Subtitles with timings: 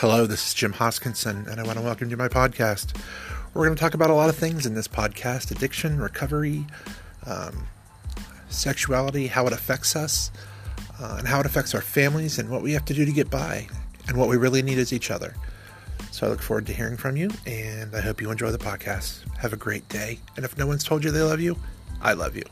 [0.00, 2.96] Hello, this is Jim Hoskinson, and I want to welcome you to my podcast.
[3.52, 6.64] We're going to talk about a lot of things in this podcast addiction, recovery,
[7.26, 7.66] um,
[8.48, 10.30] sexuality, how it affects us,
[11.00, 13.28] uh, and how it affects our families, and what we have to do to get
[13.28, 13.66] by,
[14.06, 15.34] and what we really need is each other.
[16.12, 19.24] So I look forward to hearing from you, and I hope you enjoy the podcast.
[19.38, 20.20] Have a great day.
[20.36, 21.58] And if no one's told you they love you,
[22.00, 22.44] I love you.